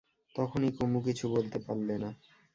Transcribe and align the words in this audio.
তখনই 0.35 0.71
কুমু 0.71 0.99
কিছু 1.01 1.25
বলতে 1.29 1.57
পারলে 1.59 1.95
না। 1.97 2.09